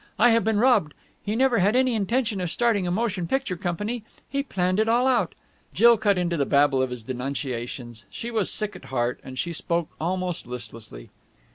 I 0.17 0.31
have 0.31 0.43
been 0.43 0.57
robbed! 0.57 0.95
He 1.23 1.35
never 1.35 1.59
had 1.59 1.75
any 1.75 1.93
intention 1.93 2.41
of 2.41 2.49
starting 2.49 2.87
a 2.87 2.91
motion 2.91 3.27
picture 3.27 3.55
company. 3.55 4.03
He 4.27 4.41
planned 4.41 4.79
it 4.79 4.89
all 4.89 5.05
out...!" 5.05 5.35
Jill 5.75 5.95
cut 5.95 6.17
into 6.17 6.37
the 6.37 6.45
babble 6.47 6.81
of 6.81 6.89
his 6.89 7.03
denunciations. 7.03 8.05
She 8.09 8.31
was 8.31 8.49
sick 8.49 8.75
at 8.75 8.85
heart, 8.85 9.19
and 9.23 9.37
she 9.37 9.53
spoke 9.53 9.89
almost 9.99 10.47
listlessly. 10.47 11.03
"Mr. 11.03 11.39